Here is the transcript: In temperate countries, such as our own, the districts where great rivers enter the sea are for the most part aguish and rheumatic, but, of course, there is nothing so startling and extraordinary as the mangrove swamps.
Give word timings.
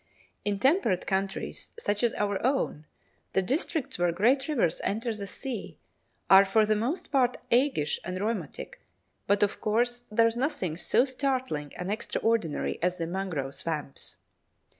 In 0.43 0.57
temperate 0.57 1.05
countries, 1.05 1.69
such 1.77 2.01
as 2.01 2.11
our 2.15 2.43
own, 2.43 2.87
the 3.33 3.41
districts 3.43 3.99
where 3.99 4.11
great 4.11 4.47
rivers 4.47 4.81
enter 4.83 5.13
the 5.13 5.27
sea 5.27 5.77
are 6.27 6.43
for 6.43 6.65
the 6.65 6.75
most 6.75 7.11
part 7.11 7.37
aguish 7.51 7.99
and 8.03 8.19
rheumatic, 8.19 8.79
but, 9.27 9.43
of 9.43 9.61
course, 9.61 10.01
there 10.09 10.25
is 10.25 10.35
nothing 10.35 10.75
so 10.75 11.05
startling 11.05 11.71
and 11.75 11.91
extraordinary 11.91 12.79
as 12.81 12.97
the 12.97 13.05
mangrove 13.05 13.53
swamps. 13.53 14.15